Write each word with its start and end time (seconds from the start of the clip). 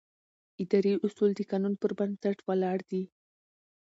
اداري 0.63 0.93
اصول 1.05 1.29
د 1.35 1.41
قانون 1.51 1.73
پر 1.81 1.91
بنسټ 1.99 2.37
ولاړ 2.47 2.77
دي. 2.89 3.03